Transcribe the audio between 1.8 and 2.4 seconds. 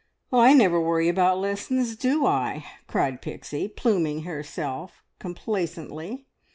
do